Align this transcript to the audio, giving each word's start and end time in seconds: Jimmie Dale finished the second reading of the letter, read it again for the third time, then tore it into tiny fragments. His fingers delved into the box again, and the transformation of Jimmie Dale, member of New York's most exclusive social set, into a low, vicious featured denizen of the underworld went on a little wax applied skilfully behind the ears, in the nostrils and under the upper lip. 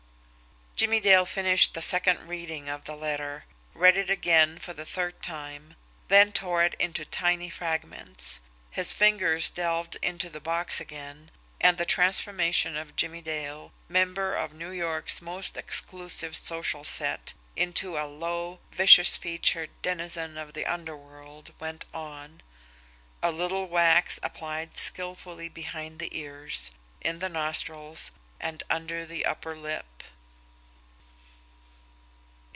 Jimmie 0.77 0.99
Dale 0.99 1.25
finished 1.27 1.75
the 1.75 1.81
second 1.83 2.27
reading 2.27 2.67
of 2.67 2.85
the 2.85 2.95
letter, 2.95 3.45
read 3.75 3.97
it 3.97 4.09
again 4.09 4.57
for 4.57 4.73
the 4.73 4.83
third 4.85 5.21
time, 5.21 5.75
then 6.07 6.31
tore 6.31 6.63
it 6.63 6.73
into 6.79 7.05
tiny 7.05 7.51
fragments. 7.51 8.39
His 8.71 8.91
fingers 8.91 9.51
delved 9.51 9.97
into 10.01 10.27
the 10.27 10.41
box 10.41 10.79
again, 10.81 11.29
and 11.59 11.77
the 11.77 11.85
transformation 11.85 12.75
of 12.75 12.95
Jimmie 12.95 13.21
Dale, 13.21 13.71
member 13.87 14.33
of 14.33 14.53
New 14.53 14.71
York's 14.71 15.21
most 15.21 15.55
exclusive 15.55 16.35
social 16.35 16.83
set, 16.83 17.33
into 17.55 17.95
a 17.95 18.07
low, 18.09 18.57
vicious 18.71 19.15
featured 19.15 19.69
denizen 19.83 20.35
of 20.35 20.53
the 20.53 20.65
underworld 20.65 21.53
went 21.59 21.85
on 21.93 22.41
a 23.21 23.29
little 23.29 23.67
wax 23.67 24.19
applied 24.23 24.75
skilfully 24.75 25.47
behind 25.47 25.99
the 25.99 26.17
ears, 26.17 26.71
in 27.01 27.19
the 27.19 27.29
nostrils 27.29 28.09
and 28.39 28.63
under 28.67 29.05
the 29.05 29.27
upper 29.27 29.55
lip. 29.55 29.85